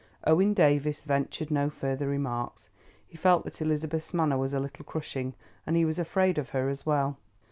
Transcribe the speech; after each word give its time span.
Owen 0.23 0.55
Davies 0.55 1.03
ventured 1.03 1.51
no 1.51 1.69
further 1.69 2.07
remarks. 2.07 2.69
He 3.05 3.17
felt 3.17 3.43
that 3.43 3.61
Elizabeth's 3.61 4.15
manner 4.15 4.35
was 4.39 4.51
a 4.51 4.59
little 4.59 4.83
crushing, 4.83 5.35
and 5.67 5.75
he 5.75 5.85
was 5.85 5.99
afraid 5.99 6.39
of 6.39 6.49
her 6.49 6.69
as 6.69 6.87
well. 6.87 7.17